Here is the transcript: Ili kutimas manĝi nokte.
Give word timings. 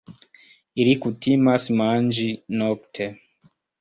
Ili 0.85 0.95
kutimas 1.03 1.67
manĝi 1.81 2.27
nokte. 2.63 3.09